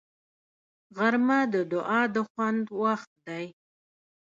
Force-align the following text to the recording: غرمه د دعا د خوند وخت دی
غرمه 0.97 1.39
د 1.53 1.55
دعا 1.71 2.01
د 2.13 2.15
خوند 2.29 2.63
وخت 2.81 3.11
دی 3.25 3.45